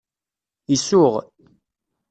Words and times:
Isuɣ. 0.73 1.13